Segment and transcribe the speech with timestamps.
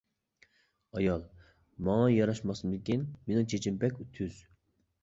[0.99, 1.27] ئايال:
[1.89, 4.47] ماڭا ياراشماسمىكىن، مېنىڭ چېچىم بەك تۈز.